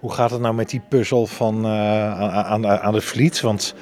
[0.00, 3.40] Hoe gaat het nou met die puzzel van, uh, aan, aan de Vliet?
[3.40, 3.74] Want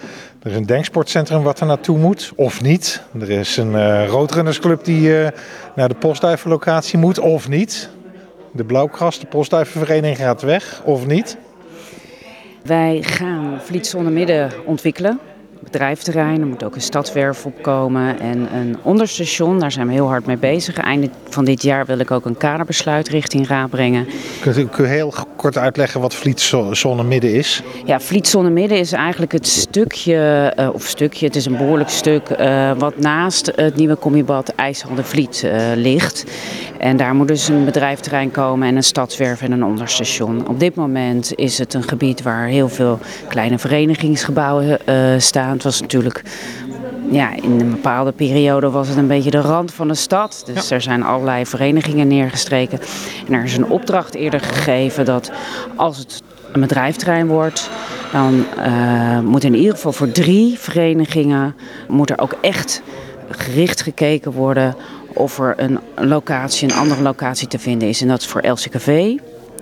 [0.43, 3.03] er is een denksportcentrum wat er naartoe moet, of niet.
[3.21, 5.29] Er is een uh, die uh,
[5.75, 7.91] naar de postduivenlocatie moet, of niet.
[8.53, 11.37] De Blauwkras, de postduivenvereniging gaat weg, of niet.
[12.63, 15.21] Wij gaan Vliet Midden ontwikkelen
[15.71, 16.41] bedrijfterrein.
[16.41, 19.59] Er moet ook een stadswerf opkomen en een onderstation.
[19.59, 20.77] Daar zijn we heel hard mee bezig.
[20.77, 24.07] Einde van dit jaar wil ik ook een kaderbesluit richting Raad brengen.
[24.41, 27.63] Kunt u, heel kort uitleggen wat Vlietzone Midden is?
[27.85, 32.29] Ja, Vlietzone Midden is eigenlijk het stukje, uh, of stukje, het is een behoorlijk stuk,
[32.41, 36.25] uh, wat naast het nieuwe commibad IJsselder Vliet uh, ligt.
[36.79, 40.49] En daar moet dus een bedrijfterrein komen en een stadswerf en een onderstation.
[40.49, 44.79] Op dit moment is het een gebied waar heel veel kleine verenigingsgebouwen
[45.19, 45.58] staan.
[45.59, 46.23] Het was natuurlijk
[47.11, 50.43] ja, in een bepaalde periode was het een beetje de rand van de stad.
[50.55, 52.81] Dus er zijn allerlei verenigingen neergestreken.
[53.27, 55.31] En er is een opdracht eerder gegeven dat
[55.77, 57.71] als het een bedrijfterrein wordt,
[58.13, 61.55] dan uh, moet in ieder geval voor drie verenigingen
[61.89, 62.83] moet er ook echt
[63.31, 64.77] gericht gekeken worden
[65.15, 68.01] of er een locatie, een andere locatie te vinden is.
[68.01, 69.17] En dat is voor LCKV,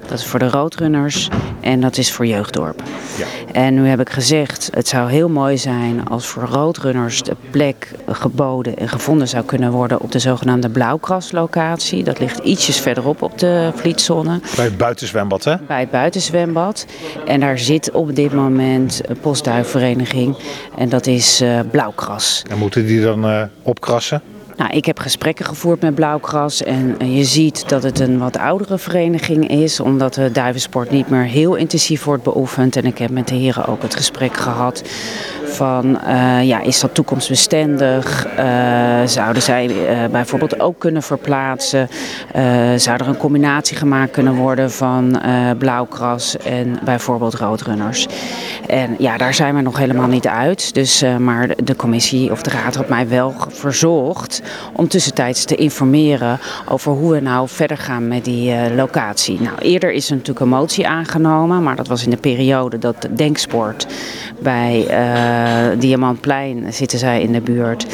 [0.09, 1.29] dat is voor de roodrunners
[1.61, 2.83] en dat is voor Jeugddorp.
[3.19, 3.27] Ja.
[3.53, 7.91] En nu heb ik gezegd, het zou heel mooi zijn als voor roodrunners de plek
[8.09, 12.05] geboden en gevonden zou kunnen worden op de zogenaamde blauwkraslocatie.
[12.05, 14.41] Dat ligt ietsjes verderop op de Vlietzone.
[14.57, 15.57] Bij het buitenzwembad hè?
[15.67, 16.87] Bij het buitenzwembad.
[17.27, 20.37] En daar zit op dit moment een postduifvereniging
[20.77, 22.43] en dat is uh, blauwkras.
[22.51, 24.23] En moeten die dan uh, opkrassen?
[24.57, 28.79] Nou, ik heb gesprekken gevoerd met Blauwgras en je ziet dat het een wat oudere
[28.79, 32.77] vereniging is, omdat de duivensport niet meer heel intensief wordt beoefend.
[32.77, 34.83] En ik heb met de heren ook het gesprek gehad
[35.45, 38.27] van uh, ja, is dat toekomstbestendig?
[38.39, 41.89] Uh, zouden zij uh, bijvoorbeeld ook kunnen verplaatsen?
[42.77, 45.21] zou er een combinatie gemaakt kunnen worden van
[45.59, 48.07] blauwkras en bijvoorbeeld roodrunners?
[48.67, 50.75] En ja, daar zijn we nog helemaal niet uit.
[50.75, 54.43] Dus, maar de commissie of de raad had mij wel verzocht
[54.73, 59.41] om tussentijds te informeren over hoe we nou verder gaan met die locatie.
[59.41, 63.09] Nou, eerder is er natuurlijk een motie aangenomen, maar dat was in de periode dat
[63.11, 63.87] Denksport
[64.39, 67.87] bij uh, Diamantplein zitten zij in de buurt.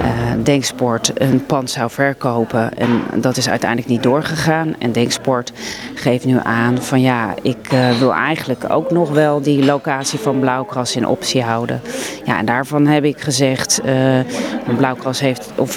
[0.00, 4.74] Uh, Denksport een pand zou verkopen en dat is uiteindelijk niet doorgegaan.
[4.78, 5.52] En Denksport
[5.94, 10.40] geeft nu aan van ja, ik uh, wil eigenlijk ook nog wel die locatie van
[10.40, 11.80] Blauwkras in optie houden.
[12.24, 13.80] Ja, en daarvan heb ik gezegd,
[14.76, 15.72] Blauwkras heeft, of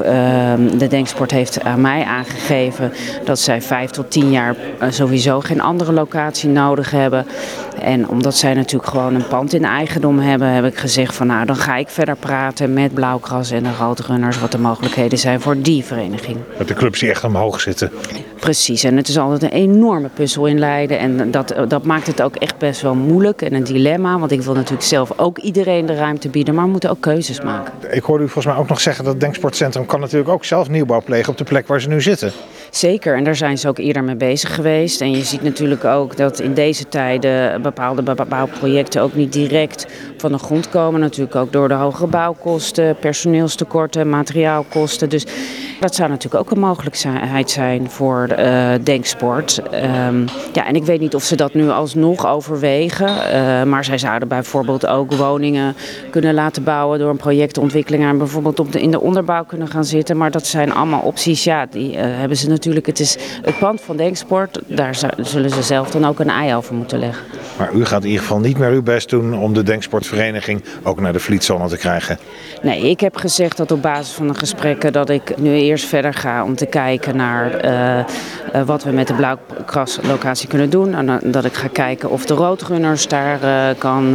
[0.77, 2.93] de Denksport heeft aan mij aangegeven
[3.25, 4.55] dat zij vijf tot tien jaar
[4.89, 7.25] sowieso geen andere locatie nodig hebben.
[7.81, 11.45] En omdat zij natuurlijk gewoon een pand in eigendom hebben, heb ik gezegd van nou
[11.45, 13.69] dan ga ik verder praten met Blauwgras en de
[14.41, 16.37] Wat de mogelijkheden zijn voor die vereniging.
[16.57, 17.91] Met de clubs die echt omhoog zitten.
[18.39, 22.21] Precies, en het is altijd een enorme puzzel in Leiden en dat, dat maakt het
[22.21, 24.19] ook echt best wel moeilijk en een dilemma.
[24.19, 27.41] Want ik wil natuurlijk zelf ook iedereen de ruimte bieden, maar we moeten ook keuzes
[27.41, 27.73] maken.
[27.91, 30.69] Ik hoorde u volgens mij ook nog zeggen dat het Denksportcentrum kan natuurlijk ook zelf
[30.69, 32.31] nieuwbouw plegen op de plek waar ze nu zitten.
[32.71, 35.01] Zeker, en daar zijn ze ook eerder mee bezig geweest.
[35.01, 39.85] En je ziet natuurlijk ook dat in deze tijden bepaalde bouwprojecten ook niet direct
[40.17, 40.99] van de grond komen.
[40.99, 45.09] Natuurlijk ook door de hogere bouwkosten, personeelstekorten, materiaalkosten.
[45.09, 45.25] Dus
[45.79, 49.61] dat zou natuurlijk ook een mogelijkheid zijn voor uh, Denksport.
[50.07, 53.07] Um, ja, en ik weet niet of ze dat nu alsnog overwegen.
[53.07, 55.75] Uh, maar zij zouden bijvoorbeeld ook woningen
[56.09, 59.85] kunnen laten bouwen door een projectontwikkeling en bijvoorbeeld op de, in de onderbouw kunnen gaan
[59.85, 60.17] zitten.
[60.17, 61.43] Maar dat zijn allemaal opties.
[61.43, 62.85] Ja, die uh, hebben ze natuurlijk.
[62.85, 64.59] Het is het pand van Denksport.
[64.67, 67.25] Daar zullen ze zelf dan ook een ei over moeten leggen.
[67.57, 70.99] Maar u gaat in ieder geval niet meer uw best doen om de Denksportvereniging ook
[70.99, 72.17] naar de Vlietzone te krijgen?
[72.61, 76.13] Nee, ik heb gezegd dat op basis van de gesprekken dat ik nu eerst verder
[76.13, 77.97] ga om te kijken naar uh,
[78.55, 80.95] uh, wat we met de blauwkraslocatie kunnen doen.
[80.95, 83.39] En dat ik ga kijken of de roodrunners daar
[83.75, 84.11] kan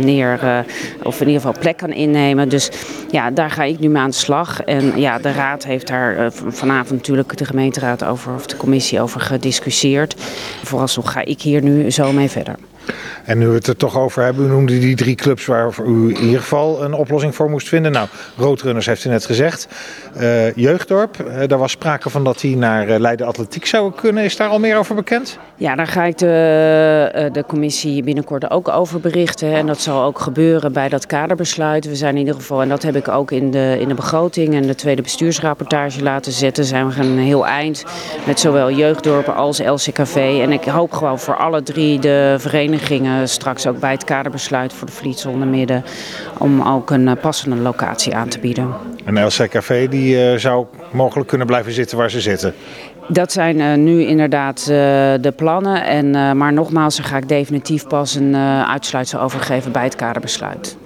[0.00, 0.64] neer,
[1.02, 2.48] of in ieder geval plek kan innemen.
[2.48, 2.70] Dus
[3.10, 4.60] ja, daar ga ik nu mee aan de slag.
[4.60, 9.20] En ja, de raad heeft daar vanavond natuurlijk de gemeenteraad over, of de commissie over
[9.20, 10.14] gediscussieerd.
[10.62, 12.54] Vooralsnog ga ik hier nu zo mee verder.
[13.24, 16.08] En nu we het er toch over hebben, u noemde die drie clubs waar u
[16.08, 17.92] in ieder geval een oplossing voor moest vinden.
[17.92, 19.68] Nou, Roodrunners heeft u net gezegd.
[20.20, 24.24] Uh, Jeugddorp, uh, daar was sprake van dat hij naar uh, Leiden Atletiek zou kunnen.
[24.24, 25.38] Is daar al meer over bekend?
[25.56, 29.54] Ja, daar ga ik de, de commissie binnenkort ook over berichten.
[29.54, 31.84] En dat zal ook gebeuren bij dat kaderbesluit.
[31.86, 34.54] We zijn in ieder geval, en dat heb ik ook in de, in de begroting
[34.54, 37.84] en de tweede bestuursrapportage laten zetten, zijn we een heel eind
[38.26, 40.38] met zowel Jeugddorpen als LCKV.
[40.42, 44.86] En ik hoop gewoon voor alle drie de verenigingen straks ook bij het kaderbesluit voor
[44.86, 45.84] de Vlietzone Midden
[46.38, 48.74] om ook een passende locatie aan te bieden.
[49.04, 52.54] En LCKV die uh, zou mogelijk kunnen blijven zitten waar ze zitten?
[53.08, 55.84] Dat zijn nu inderdaad de plannen.
[55.84, 58.36] En, maar nogmaals, daar ga ik definitief pas een
[58.66, 60.76] uitsluitsel over geven bij het kaderbesluit.